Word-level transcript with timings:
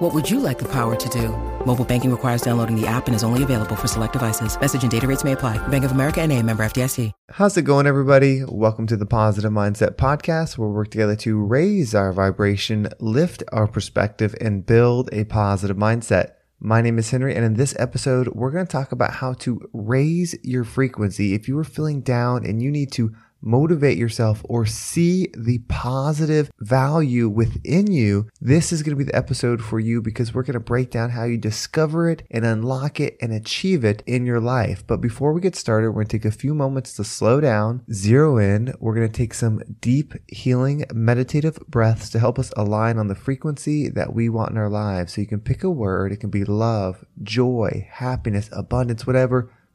What 0.00 0.14
would 0.14 0.30
you 0.30 0.40
like 0.40 0.58
the 0.58 0.68
power 0.72 0.96
to 0.96 1.08
do? 1.10 1.28
Mobile 1.66 1.84
banking 1.84 2.10
requires 2.10 2.40
downloading 2.40 2.74
the 2.74 2.86
app 2.86 3.06
and 3.06 3.14
is 3.14 3.22
only 3.22 3.42
available 3.42 3.76
for 3.76 3.86
select 3.86 4.14
devices. 4.14 4.58
Message 4.58 4.80
and 4.80 4.90
data 4.90 5.06
rates 5.06 5.24
may 5.24 5.32
apply. 5.32 5.58
Bank 5.68 5.84
of 5.84 5.90
America 5.90 6.22
and 6.22 6.32
a 6.32 6.42
member 6.42 6.62
FDIC. 6.62 7.12
How's 7.32 7.54
it 7.58 7.66
going, 7.66 7.86
everybody? 7.86 8.42
Welcome 8.48 8.86
to 8.86 8.96
the 8.96 9.04
Positive 9.04 9.52
Mindset 9.52 9.96
Podcast, 9.96 10.56
where 10.56 10.68
we 10.68 10.74
work 10.74 10.90
together 10.90 11.16
to 11.16 11.38
raise 11.38 11.94
our 11.94 12.14
vibration, 12.14 12.88
lift 12.98 13.42
our 13.52 13.66
perspective, 13.66 14.34
and 14.40 14.64
build 14.64 15.10
a 15.12 15.24
positive 15.24 15.76
mindset. 15.76 16.30
My 16.60 16.80
name 16.80 16.98
is 16.98 17.10
Henry, 17.10 17.36
and 17.36 17.44
in 17.44 17.54
this 17.56 17.76
episode, 17.78 18.28
we're 18.28 18.52
going 18.52 18.66
to 18.66 18.72
talk 18.72 18.92
about 18.92 19.12
how 19.12 19.34
to 19.34 19.68
raise 19.74 20.34
your 20.42 20.64
frequency. 20.64 21.34
If 21.34 21.46
you 21.46 21.58
are 21.58 21.64
feeling 21.64 22.00
down 22.00 22.46
and 22.46 22.62
you 22.62 22.70
need 22.70 22.90
to 22.92 23.14
motivate 23.42 23.98
yourself 23.98 24.42
or 24.44 24.66
see 24.66 25.28
the 25.36 25.58
positive 25.68 26.50
value 26.60 27.28
within 27.28 27.90
you, 27.90 28.28
this 28.40 28.72
is 28.72 28.82
going 28.82 28.96
to 28.96 29.04
be 29.04 29.10
the 29.10 29.16
episode 29.16 29.62
for 29.62 29.80
you 29.80 30.02
because 30.02 30.34
we're 30.34 30.42
going 30.42 30.54
to 30.54 30.60
break 30.60 30.90
down 30.90 31.10
how 31.10 31.24
you 31.24 31.38
discover 31.38 32.10
it 32.10 32.22
and 32.30 32.44
unlock 32.44 33.00
it 33.00 33.16
and 33.20 33.32
achieve 33.32 33.84
it 33.84 34.02
in 34.06 34.26
your 34.26 34.40
life. 34.40 34.86
But 34.86 35.00
before 35.00 35.32
we 35.32 35.40
get 35.40 35.56
started, 35.56 35.90
we're 35.90 36.02
going 36.02 36.08
to 36.08 36.18
take 36.18 36.24
a 36.24 36.30
few 36.30 36.54
moments 36.54 36.94
to 36.94 37.04
slow 37.04 37.40
down, 37.40 37.82
zero 37.92 38.38
in. 38.38 38.74
We're 38.80 38.94
going 38.94 39.10
to 39.10 39.12
take 39.12 39.34
some 39.34 39.60
deep, 39.80 40.14
healing, 40.28 40.84
meditative 40.92 41.58
breaths 41.68 42.10
to 42.10 42.18
help 42.18 42.38
us 42.38 42.52
align 42.56 42.98
on 42.98 43.08
the 43.08 43.14
frequency 43.14 43.88
that 43.88 44.14
we 44.14 44.28
want 44.28 44.50
in 44.50 44.56
our 44.56 44.68
lives. 44.68 45.14
So 45.14 45.20
you 45.20 45.26
can 45.26 45.40
pick 45.40 45.64
a 45.64 45.70
word. 45.70 46.12
It 46.12 46.20
can 46.20 46.30
be 46.30 46.44
love, 46.44 47.04
joy, 47.22 47.88
happiness, 47.90 48.48
abundance, 48.52 49.06
whatever 49.06 49.50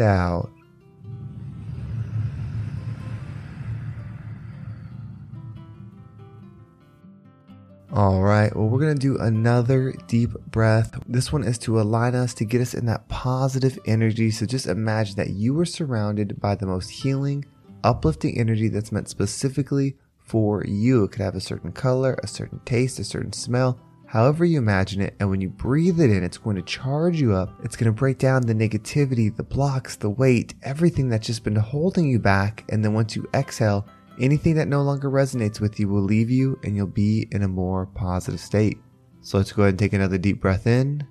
Out. 0.00 0.50
All 7.92 8.22
right, 8.22 8.54
well, 8.54 8.68
we're 8.68 8.78
going 8.78 8.94
to 8.94 9.00
do 9.00 9.18
another 9.18 9.92
deep 10.06 10.30
breath. 10.46 10.96
This 11.08 11.32
one 11.32 11.42
is 11.42 11.58
to 11.58 11.80
align 11.80 12.14
us 12.14 12.32
to 12.34 12.44
get 12.44 12.60
us 12.60 12.72
in 12.72 12.86
that 12.86 13.08
positive 13.08 13.78
energy. 13.84 14.30
So 14.30 14.46
just 14.46 14.66
imagine 14.66 15.16
that 15.16 15.30
you 15.30 15.58
are 15.58 15.64
surrounded 15.64 16.40
by 16.40 16.54
the 16.54 16.66
most 16.66 16.88
healing, 16.88 17.44
uplifting 17.82 18.38
energy 18.38 18.68
that's 18.68 18.92
meant 18.92 19.08
specifically 19.08 19.96
for 20.18 20.64
you. 20.64 21.02
It 21.02 21.10
could 21.10 21.22
have 21.22 21.34
a 21.34 21.40
certain 21.40 21.72
color, 21.72 22.16
a 22.22 22.28
certain 22.28 22.60
taste, 22.64 23.00
a 23.00 23.04
certain 23.04 23.32
smell, 23.32 23.80
however 24.10 24.44
you 24.44 24.58
imagine 24.58 25.00
it. 25.00 25.14
And 25.20 25.30
when 25.30 25.40
you 25.40 25.48
breathe 25.48 26.00
it 26.00 26.10
in, 26.10 26.24
it's 26.24 26.36
going 26.36 26.56
to 26.56 26.62
charge 26.62 27.20
you 27.20 27.32
up. 27.32 27.54
It's 27.62 27.76
going 27.76 27.86
to 27.86 27.96
break 27.96 28.18
down 28.18 28.42
the 28.42 28.52
negativity, 28.52 29.34
the 29.34 29.44
blocks, 29.44 29.94
the 29.94 30.10
weight, 30.10 30.52
everything 30.64 31.08
that's 31.08 31.28
just 31.28 31.44
been 31.44 31.54
holding 31.54 32.10
you 32.10 32.18
back. 32.18 32.64
And 32.70 32.84
then 32.84 32.92
once 32.92 33.14
you 33.14 33.28
exhale, 33.32 33.86
anything 34.20 34.56
that 34.56 34.66
no 34.66 34.82
longer 34.82 35.08
resonates 35.08 35.60
with 35.60 35.78
you 35.78 35.88
will 35.88 36.02
leave 36.02 36.28
you 36.28 36.58
and 36.64 36.74
you'll 36.74 36.88
be 36.88 37.28
in 37.30 37.44
a 37.44 37.48
more 37.48 37.86
positive 37.86 38.40
state. 38.40 38.78
So 39.20 39.38
let's 39.38 39.52
go 39.52 39.62
ahead 39.62 39.74
and 39.74 39.78
take 39.78 39.92
another 39.92 40.18
deep 40.18 40.40
breath 40.40 40.66
in. 40.66 41.06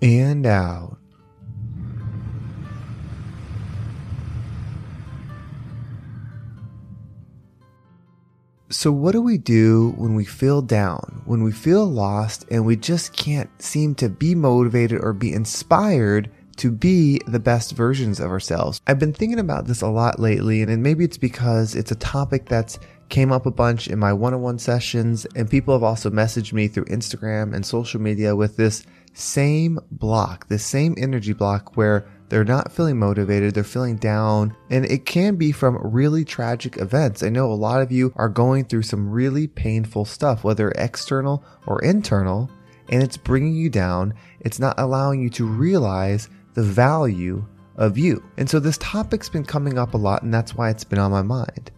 And 0.00 0.46
out. 0.46 0.93
So, 8.74 8.90
what 8.90 9.12
do 9.12 9.22
we 9.22 9.38
do 9.38 9.94
when 9.96 10.16
we 10.16 10.24
feel 10.24 10.60
down, 10.60 11.22
when 11.26 11.44
we 11.44 11.52
feel 11.52 11.86
lost, 11.86 12.44
and 12.50 12.66
we 12.66 12.74
just 12.74 13.12
can't 13.12 13.48
seem 13.62 13.94
to 13.94 14.08
be 14.08 14.34
motivated 14.34 15.00
or 15.00 15.12
be 15.12 15.32
inspired 15.32 16.28
to 16.56 16.72
be 16.72 17.20
the 17.28 17.38
best 17.38 17.76
versions 17.76 18.18
of 18.18 18.32
ourselves? 18.32 18.80
I've 18.88 18.98
been 18.98 19.12
thinking 19.12 19.38
about 19.38 19.68
this 19.68 19.80
a 19.80 19.86
lot 19.86 20.18
lately, 20.18 20.60
and 20.60 20.82
maybe 20.82 21.04
it's 21.04 21.16
because 21.16 21.76
it's 21.76 21.92
a 21.92 21.96
topic 21.96 22.48
that's 22.48 22.80
came 23.10 23.30
up 23.30 23.46
a 23.46 23.52
bunch 23.52 23.86
in 23.86 24.00
my 24.00 24.12
one-on-one 24.12 24.58
sessions, 24.58 25.24
and 25.36 25.48
people 25.48 25.72
have 25.72 25.84
also 25.84 26.10
messaged 26.10 26.52
me 26.52 26.66
through 26.66 26.86
Instagram 26.86 27.54
and 27.54 27.64
social 27.64 28.00
media 28.00 28.34
with 28.34 28.56
this 28.56 28.84
same 29.12 29.78
block, 29.92 30.48
this 30.48 30.66
same 30.66 30.96
energy 30.98 31.32
block 31.32 31.76
where 31.76 32.08
they're 32.28 32.44
not 32.44 32.72
feeling 32.72 32.98
motivated, 32.98 33.54
they're 33.54 33.64
feeling 33.64 33.96
down, 33.96 34.56
and 34.70 34.84
it 34.86 35.04
can 35.04 35.36
be 35.36 35.52
from 35.52 35.76
really 35.78 36.24
tragic 36.24 36.78
events. 36.78 37.22
I 37.22 37.28
know 37.28 37.52
a 37.52 37.54
lot 37.54 37.82
of 37.82 37.92
you 37.92 38.12
are 38.16 38.28
going 38.28 38.64
through 38.64 38.82
some 38.82 39.10
really 39.10 39.46
painful 39.46 40.04
stuff, 40.04 40.42
whether 40.42 40.70
external 40.72 41.44
or 41.66 41.82
internal, 41.82 42.50
and 42.88 43.02
it's 43.02 43.16
bringing 43.16 43.54
you 43.54 43.70
down. 43.70 44.14
It's 44.40 44.58
not 44.58 44.78
allowing 44.78 45.22
you 45.22 45.30
to 45.30 45.46
realize 45.46 46.28
the 46.54 46.62
value 46.62 47.44
of 47.76 47.98
you. 47.98 48.22
And 48.36 48.48
so 48.48 48.58
this 48.58 48.78
topic's 48.78 49.28
been 49.28 49.44
coming 49.44 49.78
up 49.78 49.94
a 49.94 49.98
lot, 49.98 50.22
and 50.22 50.32
that's 50.32 50.54
why 50.54 50.70
it's 50.70 50.84
been 50.84 50.98
on 50.98 51.10
my 51.10 51.22
mind. 51.22 51.70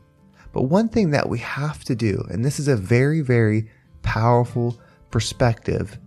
But 0.52 0.62
one 0.62 0.88
thing 0.88 1.10
that 1.10 1.28
we 1.28 1.38
have 1.40 1.84
to 1.84 1.94
do, 1.94 2.24
and 2.30 2.44
this 2.44 2.58
is 2.58 2.68
a 2.68 2.76
very, 2.76 3.20
very 3.20 3.68
powerful 4.02 4.78
perspective, 5.10 5.98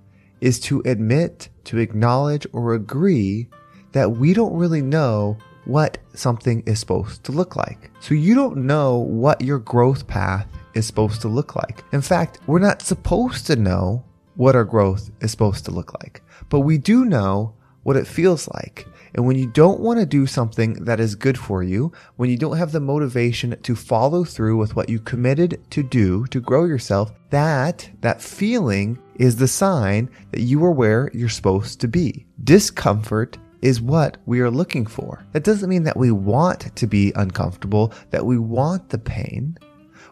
is 0.41 0.59
to 0.61 0.81
admit, 0.85 1.49
to 1.65 1.77
acknowledge, 1.77 2.47
or 2.53 2.73
agree 2.73 3.49
that 3.91 4.11
we 4.11 4.33
don't 4.33 4.53
really 4.53 4.81
know 4.81 5.37
what 5.65 5.97
something 6.13 6.63
is 6.65 6.79
supposed 6.79 7.23
to 7.25 7.31
look 7.31 7.55
like. 7.55 7.91
So 7.99 8.13
you 8.13 8.33
don't 8.35 8.57
know 8.57 8.97
what 8.97 9.41
your 9.41 9.59
growth 9.59 10.07
path 10.07 10.47
is 10.73 10.87
supposed 10.87 11.21
to 11.21 11.27
look 11.27 11.55
like. 11.55 11.83
In 11.91 12.01
fact, 12.01 12.39
we're 12.47 12.59
not 12.59 12.81
supposed 12.81 13.45
to 13.47 13.55
know 13.55 14.03
what 14.35 14.55
our 14.55 14.63
growth 14.63 15.11
is 15.21 15.31
supposed 15.31 15.65
to 15.65 15.71
look 15.71 15.93
like, 16.01 16.21
but 16.49 16.61
we 16.61 16.77
do 16.77 17.05
know 17.05 17.53
what 17.83 17.97
it 17.97 18.07
feels 18.07 18.47
like. 18.49 18.87
And 19.15 19.25
when 19.25 19.37
you 19.37 19.47
don't 19.47 19.79
want 19.79 19.99
to 19.99 20.05
do 20.05 20.25
something 20.27 20.73
that 20.85 20.99
is 20.99 21.15
good 21.15 21.37
for 21.37 21.63
you, 21.63 21.91
when 22.15 22.29
you 22.29 22.37
don't 22.37 22.57
have 22.57 22.71
the 22.71 22.79
motivation 22.79 23.59
to 23.61 23.75
follow 23.75 24.23
through 24.23 24.57
with 24.57 24.75
what 24.75 24.89
you 24.89 24.99
committed 24.99 25.59
to 25.71 25.83
do 25.83 26.25
to 26.27 26.39
grow 26.39 26.65
yourself, 26.65 27.11
that, 27.31 27.89
that 28.01 28.21
feeling 28.21 28.99
is 29.15 29.35
the 29.35 29.47
sign 29.47 30.09
that 30.31 30.41
you 30.41 30.63
are 30.63 30.71
where 30.71 31.09
you're 31.13 31.27
supposed 31.27 31.81
to 31.81 31.87
be. 31.87 32.25
Discomfort 32.43 33.37
is 33.61 33.81
what 33.81 34.17
we 34.25 34.39
are 34.39 34.51
looking 34.51 34.85
for. 34.85 35.25
That 35.33 35.43
doesn't 35.43 35.69
mean 35.69 35.83
that 35.83 35.97
we 35.97 36.11
want 36.11 36.75
to 36.75 36.87
be 36.87 37.11
uncomfortable, 37.15 37.93
that 38.11 38.25
we 38.25 38.37
want 38.37 38.89
the 38.89 38.97
pain. 38.97 39.57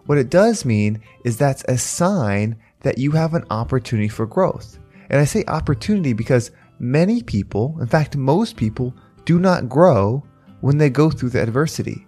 What 0.05 0.17
it 0.17 0.29
does 0.29 0.65
mean 0.65 1.01
is 1.23 1.37
that's 1.37 1.63
a 1.67 1.77
sign 1.77 2.57
that 2.81 2.97
you 2.97 3.11
have 3.11 3.33
an 3.33 3.45
opportunity 3.49 4.07
for 4.07 4.25
growth. 4.25 4.79
And 5.09 5.19
I 5.19 5.25
say 5.25 5.43
opportunity 5.47 6.13
because 6.13 6.51
many 6.79 7.23
people, 7.23 7.77
in 7.81 7.87
fact, 7.87 8.15
most 8.15 8.55
people, 8.55 8.93
do 9.25 9.39
not 9.39 9.69
grow 9.69 10.23
when 10.61 10.77
they 10.77 10.89
go 10.89 11.09
through 11.09 11.29
the 11.29 11.41
adversity. 11.41 12.05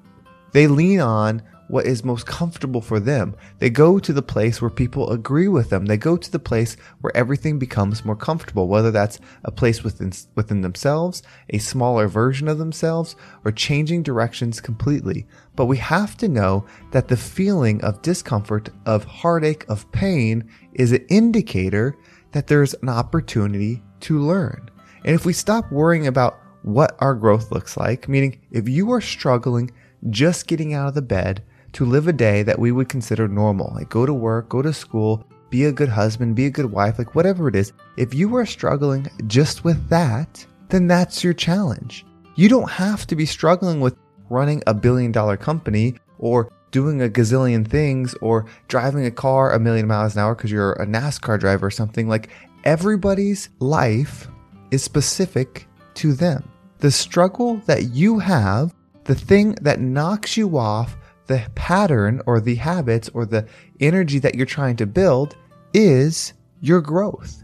They 0.53 0.67
lean 0.67 0.99
on 0.99 1.41
what 1.69 1.85
is 1.85 2.03
most 2.03 2.25
comfortable 2.25 2.81
for 2.81 2.99
them. 2.99 3.35
They 3.59 3.69
go 3.69 3.99
to 3.99 4.11
the 4.11 4.23
place 4.23 4.59
where 4.59 4.71
people 4.71 5.11
agree 5.11 5.47
with 5.47 5.69
them. 5.69 5.85
They 5.85 5.97
go 5.97 6.17
to 6.17 6.31
the 6.31 6.39
place 6.39 6.75
where 7.01 7.15
everything 7.15 7.59
becomes 7.59 8.03
more 8.03 8.15
comfortable, 8.15 8.67
whether 8.67 8.89
that's 8.89 9.19
a 9.45 9.51
place 9.51 9.83
within, 9.83 10.11
within 10.35 10.61
themselves, 10.61 11.21
a 11.51 11.59
smaller 11.59 12.07
version 12.07 12.47
of 12.47 12.57
themselves, 12.57 13.15
or 13.45 13.51
changing 13.51 14.01
directions 14.01 14.59
completely. 14.59 15.27
But 15.55 15.67
we 15.67 15.77
have 15.77 16.17
to 16.17 16.27
know 16.27 16.65
that 16.91 17.07
the 17.07 17.17
feeling 17.17 17.83
of 17.83 18.01
discomfort, 18.01 18.69
of 18.87 19.03
heartache, 19.03 19.65
of 19.69 19.89
pain 19.91 20.49
is 20.73 20.91
an 20.91 21.05
indicator 21.07 21.95
that 22.31 22.47
there's 22.47 22.73
an 22.81 22.89
opportunity 22.89 23.83
to 24.01 24.19
learn. 24.19 24.69
And 25.05 25.13
if 25.13 25.23
we 25.23 25.33
stop 25.33 25.71
worrying 25.71 26.07
about 26.07 26.39
what 26.63 26.95
our 26.99 27.13
growth 27.13 27.51
looks 27.51 27.77
like, 27.77 28.09
meaning 28.09 28.41
if 28.51 28.67
you 28.67 28.91
are 28.91 29.01
struggling 29.01 29.71
just 30.09 30.47
getting 30.47 30.73
out 30.73 30.87
of 30.87 30.93
the 30.93 31.01
bed, 31.01 31.43
to 31.73 31.85
live 31.85 32.07
a 32.07 32.13
day 32.13 32.43
that 32.43 32.59
we 32.59 32.71
would 32.71 32.89
consider 32.89 33.27
normal, 33.27 33.71
like 33.75 33.89
go 33.89 34.05
to 34.05 34.13
work, 34.13 34.49
go 34.49 34.61
to 34.61 34.73
school, 34.73 35.25
be 35.49 35.65
a 35.65 35.71
good 35.71 35.89
husband, 35.89 36.35
be 36.35 36.45
a 36.45 36.51
good 36.51 36.71
wife, 36.71 36.97
like 36.97 37.15
whatever 37.15 37.47
it 37.47 37.55
is, 37.55 37.73
if 37.97 38.13
you 38.13 38.35
are 38.35 38.45
struggling 38.45 39.07
just 39.27 39.63
with 39.63 39.89
that, 39.89 40.45
then 40.69 40.87
that's 40.87 41.23
your 41.23 41.33
challenge. 41.33 42.05
You 42.35 42.49
don't 42.49 42.69
have 42.69 43.07
to 43.07 43.15
be 43.15 43.25
struggling 43.25 43.79
with 43.79 43.97
running 44.29 44.61
a 44.67 44.73
billion 44.73 45.11
dollar 45.11 45.37
company 45.37 45.95
or 46.19 46.51
doing 46.71 47.01
a 47.01 47.09
gazillion 47.09 47.67
things 47.67 48.13
or 48.21 48.45
driving 48.67 49.05
a 49.05 49.11
car 49.11 49.53
a 49.53 49.59
million 49.59 49.87
miles 49.87 50.15
an 50.15 50.21
hour 50.21 50.35
because 50.35 50.51
you're 50.51 50.73
a 50.73 50.85
NASCAR 50.85 51.39
driver 51.39 51.67
or 51.67 51.71
something. 51.71 52.07
Like 52.07 52.29
everybody's 52.63 53.49
life 53.59 54.27
is 54.71 54.83
specific 54.83 55.67
to 55.95 56.13
them. 56.13 56.47
The 56.77 56.91
struggle 56.91 57.57
that 57.65 57.89
you 57.89 58.19
have, 58.19 58.73
the 59.05 59.15
thing 59.15 59.53
that 59.61 59.79
knocks 59.79 60.37
you 60.37 60.57
off 60.57 60.95
the 61.29 61.47
pattern 61.53 62.21
or 62.25 62.39
the 62.39 62.55
habits 62.55 63.07
or 63.13 63.23
the 63.23 63.47
energy 63.79 64.17
that 64.17 64.33
you're 64.33 64.47
trying 64.47 64.75
to 64.75 64.87
build 64.87 65.37
is 65.75 66.33
your 66.59 66.81
growth. 66.81 67.43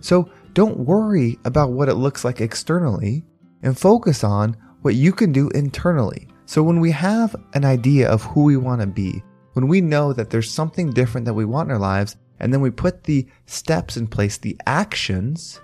So 0.00 0.30
don't 0.52 0.80
worry 0.80 1.38
about 1.46 1.72
what 1.72 1.88
it 1.88 1.94
looks 1.94 2.22
like 2.22 2.42
externally 2.42 3.24
and 3.62 3.76
focus 3.76 4.22
on 4.22 4.54
what 4.82 4.94
you 4.94 5.10
can 5.12 5.32
do 5.32 5.48
internally. 5.54 6.28
So 6.44 6.62
when 6.62 6.80
we 6.80 6.90
have 6.90 7.34
an 7.54 7.64
idea 7.64 8.10
of 8.10 8.22
who 8.22 8.44
we 8.44 8.58
want 8.58 8.82
to 8.82 8.86
be, 8.86 9.22
when 9.54 9.68
we 9.68 9.80
know 9.80 10.12
that 10.12 10.28
there's 10.28 10.50
something 10.50 10.90
different 10.90 11.24
that 11.24 11.32
we 11.32 11.46
want 11.46 11.68
in 11.68 11.72
our 11.72 11.80
lives, 11.80 12.16
and 12.40 12.52
then 12.52 12.60
we 12.60 12.70
put 12.70 13.04
the 13.04 13.26
steps 13.46 13.96
in 13.96 14.06
place, 14.06 14.36
the 14.36 14.56
actions, 14.66 15.62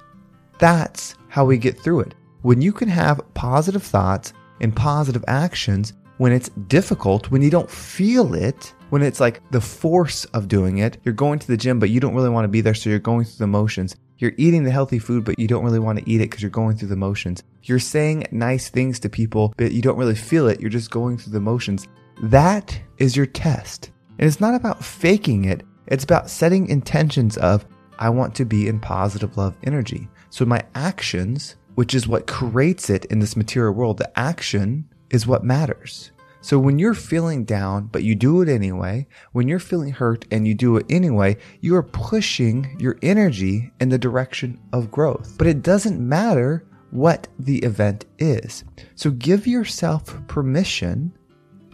that's 0.58 1.14
how 1.28 1.44
we 1.44 1.58
get 1.58 1.78
through 1.78 2.00
it. 2.00 2.14
When 2.40 2.62
you 2.62 2.72
can 2.72 2.88
have 2.88 3.20
positive 3.34 3.82
thoughts 3.82 4.32
and 4.62 4.74
positive 4.74 5.24
actions, 5.28 5.92
when 6.18 6.32
it's 6.32 6.48
difficult, 6.68 7.30
when 7.30 7.42
you 7.42 7.50
don't 7.50 7.70
feel 7.70 8.34
it, 8.34 8.72
when 8.90 9.02
it's 9.02 9.20
like 9.20 9.42
the 9.50 9.60
force 9.60 10.24
of 10.26 10.48
doing 10.48 10.78
it, 10.78 10.98
you're 11.04 11.14
going 11.14 11.38
to 11.38 11.46
the 11.46 11.56
gym, 11.56 11.78
but 11.78 11.90
you 11.90 12.00
don't 12.00 12.14
really 12.14 12.30
want 12.30 12.44
to 12.44 12.48
be 12.48 12.60
there, 12.60 12.74
so 12.74 12.90
you're 12.90 12.98
going 12.98 13.24
through 13.24 13.44
the 13.44 13.46
motions. 13.46 13.96
You're 14.18 14.32
eating 14.36 14.62
the 14.62 14.70
healthy 14.70 15.00
food, 15.00 15.24
but 15.24 15.38
you 15.38 15.48
don't 15.48 15.64
really 15.64 15.80
want 15.80 15.98
to 15.98 16.08
eat 16.08 16.20
it 16.20 16.30
because 16.30 16.40
you're 16.40 16.50
going 16.50 16.76
through 16.76 16.88
the 16.88 16.96
motions. 16.96 17.42
You're 17.64 17.80
saying 17.80 18.28
nice 18.30 18.68
things 18.68 19.00
to 19.00 19.08
people, 19.08 19.52
but 19.56 19.72
you 19.72 19.82
don't 19.82 19.98
really 19.98 20.14
feel 20.14 20.46
it. 20.46 20.60
You're 20.60 20.70
just 20.70 20.90
going 20.90 21.18
through 21.18 21.32
the 21.32 21.40
motions. 21.40 21.88
That 22.22 22.80
is 22.98 23.16
your 23.16 23.26
test. 23.26 23.90
And 24.18 24.28
it's 24.28 24.40
not 24.40 24.54
about 24.54 24.84
faking 24.84 25.46
it. 25.46 25.64
It's 25.88 26.04
about 26.04 26.30
setting 26.30 26.68
intentions 26.68 27.36
of, 27.38 27.66
I 27.98 28.08
want 28.08 28.34
to 28.36 28.44
be 28.44 28.68
in 28.68 28.78
positive 28.78 29.36
love 29.36 29.56
energy. 29.64 30.08
So 30.30 30.44
my 30.44 30.62
actions, 30.76 31.56
which 31.74 31.94
is 31.94 32.06
what 32.06 32.28
creates 32.28 32.90
it 32.90 33.06
in 33.06 33.18
this 33.18 33.36
material 33.36 33.74
world, 33.74 33.98
the 33.98 34.18
action 34.18 34.88
is 35.10 35.26
what 35.26 35.44
matters. 35.44 36.10
So 36.40 36.58
when 36.58 36.78
you're 36.78 36.92
feeling 36.92 37.44
down, 37.44 37.86
but 37.86 38.02
you 38.02 38.14
do 38.14 38.42
it 38.42 38.50
anyway, 38.50 39.06
when 39.32 39.48
you're 39.48 39.58
feeling 39.58 39.92
hurt 39.92 40.26
and 40.30 40.46
you 40.46 40.54
do 40.54 40.76
it 40.76 40.84
anyway, 40.90 41.38
you 41.62 41.74
are 41.74 41.82
pushing 41.82 42.76
your 42.78 42.98
energy 43.00 43.72
in 43.80 43.88
the 43.88 43.96
direction 43.96 44.60
of 44.74 44.90
growth. 44.90 45.36
But 45.38 45.46
it 45.46 45.62
doesn't 45.62 46.06
matter 46.06 46.66
what 46.90 47.28
the 47.38 47.58
event 47.60 48.04
is. 48.18 48.62
So 48.94 49.10
give 49.10 49.46
yourself 49.46 50.14
permission 50.26 51.16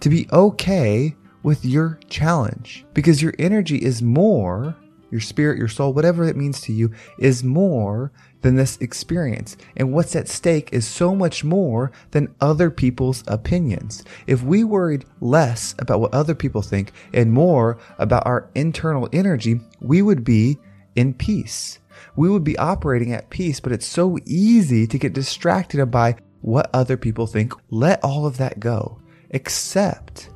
to 0.00 0.08
be 0.08 0.28
okay 0.32 1.16
with 1.42 1.64
your 1.64 1.98
challenge 2.08 2.86
because 2.94 3.20
your 3.20 3.34
energy 3.38 3.76
is 3.76 4.02
more, 4.02 4.76
your 5.10 5.20
spirit, 5.20 5.58
your 5.58 5.68
soul, 5.68 5.92
whatever 5.92 6.24
it 6.24 6.36
means 6.36 6.60
to 6.62 6.72
you, 6.72 6.92
is 7.18 7.44
more 7.44 8.12
than 8.42 8.56
this 8.56 8.76
experience. 8.78 9.56
And 9.76 9.92
what's 9.92 10.16
at 10.16 10.28
stake 10.28 10.70
is 10.72 10.86
so 10.86 11.14
much 11.14 11.44
more 11.44 11.92
than 12.10 12.34
other 12.40 12.70
people's 12.70 13.22
opinions. 13.26 14.04
If 14.26 14.42
we 14.42 14.64
worried 14.64 15.04
less 15.20 15.74
about 15.78 16.00
what 16.00 16.14
other 16.14 16.34
people 16.34 16.62
think 16.62 16.92
and 17.12 17.32
more 17.32 17.78
about 17.98 18.26
our 18.26 18.50
internal 18.54 19.08
energy, 19.12 19.60
we 19.80 20.02
would 20.02 20.24
be 20.24 20.58
in 20.94 21.14
peace. 21.14 21.78
We 22.16 22.28
would 22.28 22.44
be 22.44 22.58
operating 22.58 23.12
at 23.12 23.30
peace, 23.30 23.60
but 23.60 23.72
it's 23.72 23.86
so 23.86 24.18
easy 24.26 24.86
to 24.86 24.98
get 24.98 25.12
distracted 25.12 25.84
by 25.90 26.16
what 26.40 26.70
other 26.72 26.96
people 26.96 27.26
think. 27.26 27.52
Let 27.70 28.02
all 28.02 28.26
of 28.26 28.38
that 28.38 28.60
go. 28.60 29.00
Accept 29.32 30.30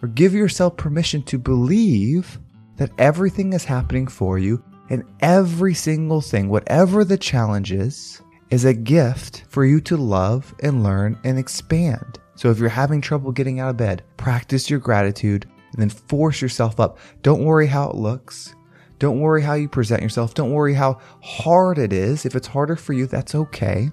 or 0.00 0.08
give 0.08 0.34
yourself 0.34 0.76
permission 0.76 1.22
to 1.24 1.38
believe 1.38 2.40
that 2.82 2.90
everything 2.98 3.52
is 3.52 3.64
happening 3.64 4.08
for 4.08 4.40
you 4.40 4.60
and 4.90 5.04
every 5.20 5.72
single 5.72 6.20
thing, 6.20 6.48
whatever 6.48 7.04
the 7.04 7.16
challenge 7.16 7.70
is, 7.70 8.20
is 8.50 8.64
a 8.64 8.74
gift 8.74 9.44
for 9.48 9.64
you 9.64 9.80
to 9.82 9.96
love 9.96 10.52
and 10.64 10.82
learn 10.82 11.16
and 11.22 11.38
expand. 11.38 12.18
So 12.34 12.50
if 12.50 12.58
you're 12.58 12.68
having 12.68 13.00
trouble 13.00 13.30
getting 13.30 13.60
out 13.60 13.70
of 13.70 13.76
bed, 13.76 14.02
practice 14.16 14.68
your 14.68 14.80
gratitude 14.80 15.46
and 15.72 15.80
then 15.80 15.90
force 15.90 16.42
yourself 16.42 16.80
up. 16.80 16.98
Don't 17.22 17.44
worry 17.44 17.68
how 17.68 17.88
it 17.88 17.94
looks. 17.94 18.56
Don't 18.98 19.20
worry 19.20 19.42
how 19.42 19.54
you 19.54 19.68
present 19.68 20.02
yourself. 20.02 20.34
Don't 20.34 20.50
worry 20.50 20.74
how 20.74 20.98
hard 21.22 21.78
it 21.78 21.92
is. 21.92 22.26
If 22.26 22.34
it's 22.34 22.48
harder 22.48 22.74
for 22.74 22.94
you, 22.94 23.06
that's 23.06 23.36
okay. 23.36 23.92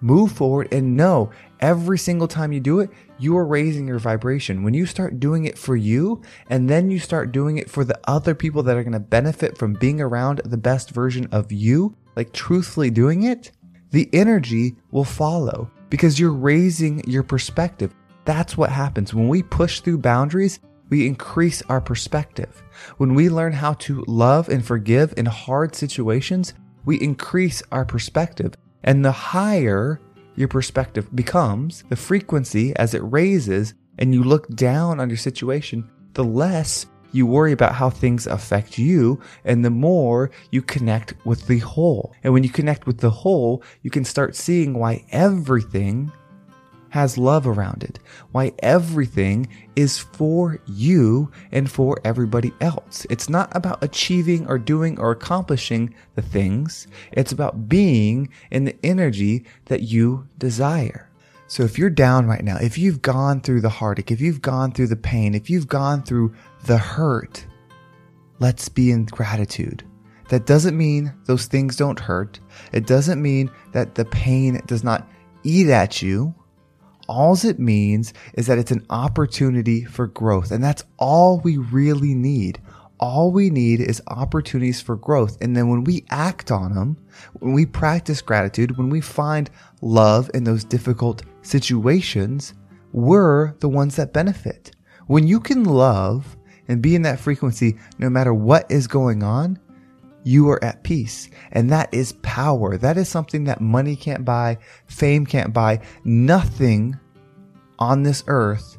Move 0.00 0.32
forward 0.32 0.72
and 0.72 0.96
know 0.96 1.30
every 1.60 1.98
single 1.98 2.28
time 2.28 2.52
you 2.52 2.60
do 2.60 2.80
it, 2.80 2.90
you 3.18 3.36
are 3.36 3.46
raising 3.46 3.86
your 3.86 3.98
vibration. 3.98 4.62
When 4.62 4.74
you 4.74 4.86
start 4.86 5.20
doing 5.20 5.44
it 5.44 5.58
for 5.58 5.76
you 5.76 6.22
and 6.48 6.68
then 6.68 6.90
you 6.90 6.98
start 6.98 7.32
doing 7.32 7.58
it 7.58 7.70
for 7.70 7.84
the 7.84 7.98
other 8.04 8.34
people 8.34 8.62
that 8.64 8.76
are 8.76 8.82
going 8.82 8.92
to 8.92 9.00
benefit 9.00 9.56
from 9.56 9.74
being 9.74 10.00
around 10.00 10.40
the 10.44 10.56
best 10.56 10.90
version 10.90 11.28
of 11.32 11.52
you, 11.52 11.96
like 12.14 12.32
truthfully 12.32 12.90
doing 12.90 13.24
it, 13.24 13.52
the 13.90 14.08
energy 14.12 14.76
will 14.90 15.04
follow 15.04 15.70
because 15.90 16.18
you're 16.18 16.32
raising 16.32 17.08
your 17.08 17.22
perspective. 17.22 17.94
That's 18.24 18.56
what 18.56 18.70
happens. 18.70 19.14
When 19.14 19.28
we 19.28 19.42
push 19.42 19.80
through 19.80 19.98
boundaries, 19.98 20.60
we 20.88 21.06
increase 21.06 21.62
our 21.62 21.80
perspective. 21.80 22.62
When 22.98 23.14
we 23.14 23.28
learn 23.28 23.52
how 23.52 23.74
to 23.74 24.04
love 24.06 24.48
and 24.48 24.64
forgive 24.64 25.14
in 25.16 25.26
hard 25.26 25.74
situations, 25.74 26.54
we 26.84 27.00
increase 27.00 27.62
our 27.72 27.84
perspective. 27.84 28.54
And 28.84 29.04
the 29.04 29.12
higher 29.12 30.00
your 30.36 30.48
perspective 30.48 31.14
becomes, 31.14 31.84
the 31.88 31.96
frequency 31.96 32.74
as 32.76 32.94
it 32.94 33.02
raises 33.04 33.74
and 33.98 34.14
you 34.14 34.22
look 34.22 34.48
down 34.54 35.00
on 35.00 35.08
your 35.08 35.16
situation, 35.16 35.90
the 36.12 36.24
less 36.24 36.86
you 37.12 37.26
worry 37.26 37.52
about 37.52 37.74
how 37.74 37.88
things 37.88 38.26
affect 38.26 38.78
you 38.78 39.20
and 39.44 39.64
the 39.64 39.70
more 39.70 40.30
you 40.50 40.60
connect 40.60 41.14
with 41.24 41.46
the 41.46 41.58
whole. 41.58 42.14
And 42.22 42.32
when 42.32 42.42
you 42.42 42.50
connect 42.50 42.86
with 42.86 42.98
the 42.98 43.10
whole, 43.10 43.62
you 43.82 43.90
can 43.90 44.04
start 44.04 44.36
seeing 44.36 44.74
why 44.74 45.04
everything 45.10 46.12
has 46.90 47.18
love 47.18 47.46
around 47.46 47.82
it, 47.82 47.98
why 48.32 48.52
everything 48.60 49.48
is 49.74 49.98
for 49.98 50.60
you 50.66 51.30
and 51.52 51.70
for 51.70 51.98
everybody 52.04 52.52
else. 52.60 53.06
It's 53.10 53.28
not 53.28 53.54
about 53.54 53.82
achieving 53.82 54.46
or 54.46 54.58
doing 54.58 54.98
or 54.98 55.10
accomplishing 55.10 55.94
the 56.14 56.22
things, 56.22 56.86
it's 57.12 57.32
about 57.32 57.68
being 57.68 58.28
in 58.50 58.64
the 58.64 58.76
energy 58.84 59.44
that 59.66 59.82
you 59.82 60.28
desire. 60.38 61.10
So 61.48 61.62
if 61.62 61.78
you're 61.78 61.90
down 61.90 62.26
right 62.26 62.42
now, 62.42 62.56
if 62.56 62.76
you've 62.76 63.02
gone 63.02 63.40
through 63.40 63.60
the 63.60 63.68
heartache, 63.68 64.10
if 64.10 64.20
you've 64.20 64.42
gone 64.42 64.72
through 64.72 64.88
the 64.88 64.96
pain, 64.96 65.34
if 65.34 65.48
you've 65.48 65.68
gone 65.68 66.02
through 66.02 66.34
the 66.64 66.78
hurt, 66.78 67.46
let's 68.40 68.68
be 68.68 68.90
in 68.90 69.04
gratitude. 69.06 69.84
That 70.28 70.46
doesn't 70.46 70.76
mean 70.76 71.14
those 71.26 71.46
things 71.46 71.76
don't 71.76 72.00
hurt. 72.00 72.40
It 72.72 72.86
doesn't 72.86 73.22
mean 73.22 73.50
that 73.72 73.94
the 73.94 74.04
pain 74.06 74.60
does 74.66 74.82
not 74.82 75.08
eat 75.44 75.68
at 75.68 76.02
you. 76.02 76.34
All 77.08 77.36
it 77.44 77.58
means 77.58 78.12
is 78.34 78.46
that 78.46 78.58
it's 78.58 78.70
an 78.70 78.84
opportunity 78.90 79.84
for 79.84 80.06
growth. 80.06 80.50
And 80.50 80.62
that's 80.62 80.84
all 80.98 81.40
we 81.40 81.56
really 81.56 82.14
need. 82.14 82.60
All 82.98 83.30
we 83.30 83.50
need 83.50 83.80
is 83.80 84.02
opportunities 84.06 84.80
for 84.80 84.96
growth. 84.96 85.36
And 85.40 85.54
then 85.56 85.68
when 85.68 85.84
we 85.84 86.04
act 86.10 86.50
on 86.50 86.74
them, 86.74 86.96
when 87.34 87.52
we 87.52 87.66
practice 87.66 88.22
gratitude, 88.22 88.78
when 88.78 88.88
we 88.88 89.00
find 89.00 89.50
love 89.82 90.30
in 90.34 90.44
those 90.44 90.64
difficult 90.64 91.22
situations, 91.42 92.54
we're 92.92 93.52
the 93.60 93.68
ones 93.68 93.96
that 93.96 94.14
benefit. 94.14 94.74
When 95.06 95.26
you 95.26 95.40
can 95.40 95.64
love 95.64 96.36
and 96.68 96.82
be 96.82 96.94
in 96.94 97.02
that 97.02 97.20
frequency, 97.20 97.76
no 97.98 98.08
matter 98.08 98.32
what 98.32 98.70
is 98.70 98.86
going 98.86 99.22
on, 99.22 99.58
you 100.26 100.50
are 100.50 100.62
at 100.62 100.82
peace. 100.82 101.30
And 101.52 101.70
that 101.70 101.94
is 101.94 102.12
power. 102.22 102.76
That 102.76 102.96
is 102.96 103.08
something 103.08 103.44
that 103.44 103.60
money 103.60 103.94
can't 103.94 104.24
buy, 104.24 104.58
fame 104.86 105.24
can't 105.24 105.54
buy. 105.54 105.80
Nothing 106.04 106.98
on 107.78 108.02
this 108.02 108.24
earth 108.26 108.76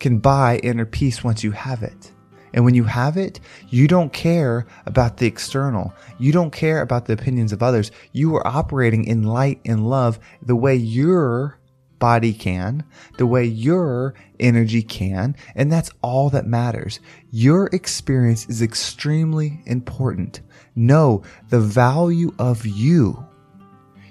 can 0.00 0.18
buy 0.18 0.58
inner 0.58 0.84
peace 0.84 1.22
once 1.22 1.44
you 1.44 1.52
have 1.52 1.84
it. 1.84 2.12
And 2.52 2.64
when 2.64 2.74
you 2.74 2.84
have 2.84 3.16
it, 3.16 3.38
you 3.68 3.86
don't 3.86 4.12
care 4.12 4.66
about 4.86 5.18
the 5.18 5.26
external. 5.26 5.94
You 6.18 6.32
don't 6.32 6.50
care 6.50 6.82
about 6.82 7.06
the 7.06 7.12
opinions 7.12 7.52
of 7.52 7.62
others. 7.62 7.92
You 8.12 8.34
are 8.34 8.46
operating 8.46 9.04
in 9.04 9.22
light 9.22 9.60
and 9.64 9.88
love 9.88 10.18
the 10.42 10.56
way 10.56 10.74
your 10.74 11.57
body 11.98 12.32
can, 12.32 12.84
the 13.16 13.26
way 13.26 13.44
your 13.44 14.14
energy 14.40 14.82
can, 14.82 15.36
and 15.54 15.70
that's 15.70 15.90
all 16.02 16.30
that 16.30 16.46
matters. 16.46 17.00
Your 17.30 17.66
experience 17.72 18.48
is 18.48 18.62
extremely 18.62 19.60
important. 19.66 20.40
Know 20.74 21.22
the 21.48 21.60
value 21.60 22.34
of 22.38 22.64
you. 22.66 23.24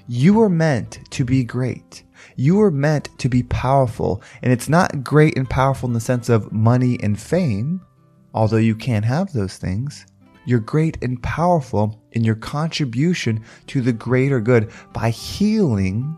You 0.07 0.41
are 0.41 0.49
meant 0.49 0.99
to 1.11 1.25
be 1.25 1.43
great. 1.43 2.03
You 2.35 2.61
are 2.61 2.71
meant 2.71 3.09
to 3.19 3.29
be 3.29 3.43
powerful, 3.43 4.21
and 4.41 4.51
it's 4.53 4.69
not 4.69 5.03
great 5.03 5.37
and 5.37 5.49
powerful 5.49 5.87
in 5.87 5.93
the 5.93 5.99
sense 5.99 6.29
of 6.29 6.51
money 6.51 6.97
and 7.01 7.19
fame, 7.19 7.81
although 8.33 8.57
you 8.57 8.75
can 8.75 9.03
have 9.03 9.33
those 9.33 9.57
things. 9.57 10.05
You're 10.45 10.59
great 10.59 10.97
and 11.01 11.21
powerful 11.21 12.01
in 12.13 12.23
your 12.23 12.35
contribution 12.35 13.43
to 13.67 13.81
the 13.81 13.91
greater 13.91 14.39
good 14.39 14.71
by 14.93 15.09
healing 15.09 16.17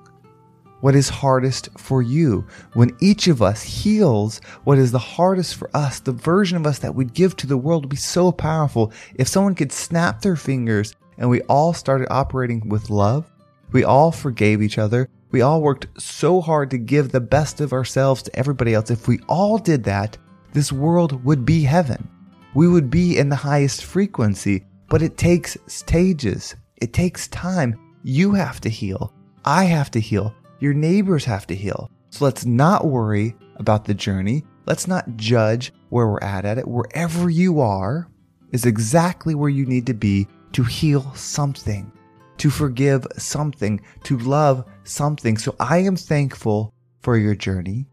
what 0.82 0.96
is 0.96 1.10
hardest 1.10 1.70
for 1.78 2.02
you. 2.02 2.46
When 2.74 2.96
each 3.00 3.28
of 3.28 3.42
us 3.42 3.62
heals 3.62 4.40
what 4.64 4.78
is 4.78 4.92
the 4.92 5.00
hardest 5.00 5.56
for 5.56 5.70
us, 5.76 6.00
the 6.00 6.12
version 6.12 6.58
of 6.58 6.66
us 6.66 6.80
that 6.80 6.96
we'd 6.96 7.14
give 7.14 7.36
to 7.38 7.48
the 7.48 7.58
world 7.58 7.86
would 7.86 7.90
be 7.90 7.98
so 7.98 8.32
powerful. 8.32 8.92
If 9.16 9.28
someone 9.28 9.56
could 9.56 9.72
snap 9.72 10.22
their 10.22 10.36
fingers 10.36 10.96
and 11.18 11.30
we 11.30 11.42
all 11.42 11.74
started 11.74 12.08
operating 12.10 12.70
with 12.70 12.90
love, 12.90 13.30
we 13.72 13.84
all 13.84 14.12
forgave 14.12 14.62
each 14.62 14.78
other, 14.78 15.08
we 15.32 15.42
all 15.42 15.62
worked 15.62 15.88
so 16.02 16.42
hard 16.42 16.72
to 16.72 16.78
give 16.78 17.12
the 17.12 17.20
best 17.20 17.62
of 17.62 17.74
ourselves 17.74 18.24
to 18.24 18.36
everybody 18.36 18.74
else. 18.74 18.90
If 18.90 19.08
we 19.08 19.20
all 19.28 19.58
did 19.58 19.84
that, 19.84 20.18
this 20.54 20.72
world 20.72 21.24
would 21.24 21.46
be 21.46 21.64
heaven. 21.64 22.10
We 22.56 22.68
would 22.68 22.90
be 22.90 23.18
in 23.18 23.30
the 23.30 23.36
highest 23.36 23.86
frequency, 23.86 24.66
but 24.90 25.04
it 25.04 25.18
takes 25.18 25.56
stages. 25.68 26.56
It 26.78 26.94
takes 26.94 27.28
time. 27.28 27.80
You 28.04 28.34
have 28.34 28.60
to 28.62 28.70
heal. 28.70 29.14
I 29.46 29.66
have 29.66 29.92
to 29.92 30.00
heal. 30.00 30.34
Your 30.60 30.74
neighbors 30.74 31.26
have 31.26 31.48
to 31.48 31.56
heal. 31.56 31.90
So 32.10 32.26
let's 32.26 32.46
not 32.46 32.86
worry 32.86 33.36
about 33.56 33.86
the 33.86 33.94
journey. 33.94 34.44
Let's 34.66 34.88
not 34.88 35.16
judge 35.16 35.74
where 35.90 36.08
we're 36.08 36.20
at 36.20 36.46
at 36.46 36.58
it. 36.58 36.68
Wherever 36.68 37.30
you 37.30 37.62
are 37.62 38.10
is 38.52 38.66
exactly 38.66 39.36
where 39.36 39.50
you 39.50 39.66
need 39.66 39.86
to 39.88 39.94
be 39.94 40.28
to 40.54 40.64
heal 40.64 41.14
something, 41.16 41.92
to 42.38 42.50
forgive 42.50 43.06
something, 43.18 43.80
to 44.04 44.18
love 44.18 44.66
something. 44.84 45.38
So 45.38 45.56
I 45.60 45.78
am 45.80 45.96
thankful 45.96 46.74
for 47.02 47.18
your 47.18 47.36
journey 47.36 47.88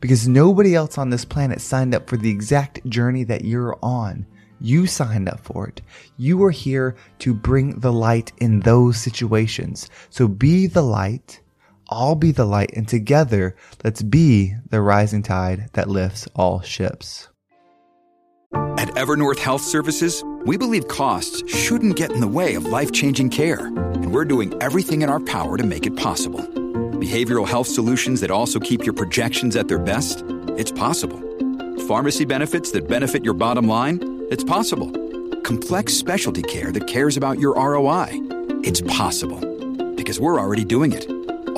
because 0.00 0.28
nobody 0.28 0.74
else 0.74 0.98
on 0.98 1.10
this 1.10 1.24
planet 1.24 1.60
signed 1.60 1.94
up 1.94 2.08
for 2.08 2.16
the 2.16 2.30
exact 2.30 2.84
journey 2.88 3.24
that 3.24 3.44
you're 3.44 3.78
on. 3.82 4.26
You 4.60 4.86
signed 4.86 5.28
up 5.28 5.40
for 5.40 5.68
it. 5.68 5.82
You 6.16 6.42
are 6.44 6.50
here 6.50 6.96
to 7.20 7.34
bring 7.34 7.78
the 7.78 7.92
light 7.92 8.32
in 8.38 8.60
those 8.60 8.96
situations. 8.98 9.88
So 10.10 10.26
be 10.26 10.66
the 10.66 10.82
light 10.82 11.40
all 11.88 12.14
be 12.14 12.32
the 12.32 12.44
light, 12.44 12.72
and 12.74 12.86
together 12.86 13.56
let's 13.84 14.02
be 14.02 14.54
the 14.70 14.80
rising 14.80 15.22
tide 15.22 15.68
that 15.72 15.88
lifts 15.88 16.28
all 16.34 16.60
ships. 16.60 17.28
At 18.78 18.88
Evernorth 18.90 19.38
Health 19.38 19.62
Services, 19.62 20.24
we 20.46 20.56
believe 20.56 20.88
costs 20.88 21.42
shouldn't 21.52 21.96
get 21.96 22.12
in 22.12 22.20
the 22.20 22.28
way 22.28 22.54
of 22.54 22.64
life 22.64 22.92
changing 22.92 23.30
care, 23.30 23.66
and 23.66 24.12
we're 24.12 24.24
doing 24.24 24.54
everything 24.62 25.02
in 25.02 25.10
our 25.10 25.20
power 25.20 25.56
to 25.56 25.64
make 25.64 25.84
it 25.84 25.96
possible. 25.96 26.40
Behavioral 26.98 27.46
health 27.46 27.66
solutions 27.66 28.20
that 28.20 28.30
also 28.30 28.58
keep 28.60 28.84
your 28.84 28.94
projections 28.94 29.56
at 29.56 29.68
their 29.68 29.78
best? 29.78 30.24
It's 30.56 30.72
possible. 30.72 31.20
Pharmacy 31.86 32.24
benefits 32.24 32.70
that 32.72 32.88
benefit 32.88 33.24
your 33.24 33.34
bottom 33.34 33.68
line? 33.68 34.26
It's 34.30 34.44
possible. 34.44 34.90
Complex 35.42 35.94
specialty 35.94 36.42
care 36.42 36.72
that 36.72 36.86
cares 36.86 37.16
about 37.16 37.38
your 37.38 37.54
ROI? 37.54 38.08
It's 38.62 38.80
possible. 38.82 39.40
Because 39.94 40.20
we're 40.20 40.40
already 40.40 40.64
doing 40.64 40.92
it 40.92 41.06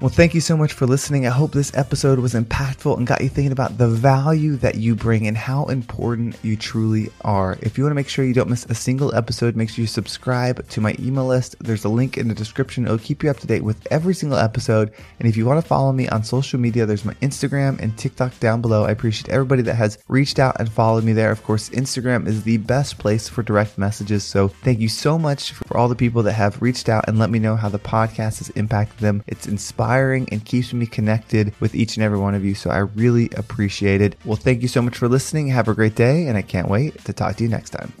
Well, 0.00 0.08
thank 0.08 0.32
you 0.32 0.40
so 0.40 0.56
much 0.56 0.72
for 0.72 0.86
listening. 0.86 1.26
I 1.26 1.30
hope 1.30 1.52
this 1.52 1.76
episode 1.76 2.20
was 2.20 2.32
impactful 2.32 2.96
and 2.96 3.06
got 3.06 3.20
you 3.20 3.28
thinking 3.28 3.52
about 3.52 3.76
the 3.76 3.86
value 3.86 4.56
that 4.56 4.76
you 4.76 4.94
bring 4.94 5.26
and 5.26 5.36
how 5.36 5.66
important 5.66 6.38
you 6.42 6.56
truly 6.56 7.10
are. 7.20 7.58
If 7.60 7.76
you 7.76 7.84
want 7.84 7.90
to 7.90 7.96
make 7.96 8.08
sure 8.08 8.24
you 8.24 8.32
don't 8.32 8.48
miss 8.48 8.64
a 8.64 8.74
single 8.74 9.14
episode, 9.14 9.56
make 9.56 9.68
sure 9.68 9.82
you 9.82 9.86
subscribe 9.86 10.66
to 10.70 10.80
my 10.80 10.96
email 10.98 11.26
list. 11.26 11.56
There's 11.60 11.84
a 11.84 11.90
link 11.90 12.16
in 12.16 12.28
the 12.28 12.34
description. 12.34 12.86
It'll 12.86 12.96
keep 12.96 13.22
you 13.22 13.28
up 13.28 13.40
to 13.40 13.46
date 13.46 13.62
with 13.62 13.86
every 13.90 14.14
single 14.14 14.38
episode. 14.38 14.90
And 15.18 15.28
if 15.28 15.36
you 15.36 15.44
want 15.44 15.60
to 15.60 15.68
follow 15.68 15.92
me 15.92 16.08
on 16.08 16.24
social 16.24 16.58
media, 16.58 16.86
there's 16.86 17.04
my 17.04 17.12
Instagram 17.16 17.78
and 17.78 17.94
TikTok 17.98 18.40
down 18.40 18.62
below. 18.62 18.84
I 18.84 18.92
appreciate 18.92 19.28
everybody 19.28 19.60
that 19.64 19.74
has 19.74 19.98
reached 20.08 20.38
out 20.38 20.56
and 20.58 20.72
followed 20.72 21.04
me 21.04 21.12
there. 21.12 21.30
Of 21.30 21.44
course, 21.44 21.68
Instagram 21.68 22.26
is 22.26 22.42
the 22.42 22.56
best 22.56 22.96
place 22.96 23.28
for 23.28 23.42
direct 23.42 23.76
messages. 23.76 24.24
So 24.24 24.48
thank 24.48 24.80
you 24.80 24.88
so 24.88 25.18
much 25.18 25.52
for 25.52 25.76
all 25.76 25.88
the 25.88 25.94
people 25.94 26.22
that 26.22 26.32
have 26.32 26.62
reached 26.62 26.88
out 26.88 27.06
and 27.06 27.18
let 27.18 27.28
me 27.28 27.38
know 27.38 27.54
how 27.54 27.68
the 27.68 27.78
podcast 27.78 28.38
has 28.38 28.48
impacted 28.50 29.00
them. 29.00 29.22
It's 29.26 29.46
inspiring 29.46 29.89
inspiring 29.90 30.28
and 30.30 30.44
keeps 30.44 30.72
me 30.72 30.86
connected 30.86 31.52
with 31.58 31.74
each 31.74 31.96
and 31.96 32.04
every 32.04 32.18
one 32.18 32.34
of 32.36 32.44
you. 32.44 32.54
So 32.54 32.70
I 32.70 32.78
really 32.78 33.28
appreciate 33.36 34.00
it. 34.00 34.14
Well, 34.24 34.36
thank 34.36 34.62
you 34.62 34.68
so 34.68 34.80
much 34.80 34.96
for 34.96 35.08
listening. 35.08 35.48
Have 35.48 35.66
a 35.66 35.74
great 35.74 35.96
day, 35.96 36.28
and 36.28 36.38
I 36.38 36.42
can't 36.42 36.68
wait 36.68 37.04
to 37.06 37.12
talk 37.12 37.36
to 37.36 37.42
you 37.42 37.50
next 37.50 37.70
time. 37.70 37.92